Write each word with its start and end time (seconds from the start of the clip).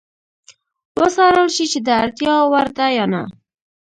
وڅارل 0.99 1.47
شي 1.55 1.65
چې 1.71 1.79
د 1.87 1.89
اړتیا 2.01 2.35
وړ 2.51 2.67
ده 2.77 2.87
یا 2.97 3.05
نه. 3.13 3.23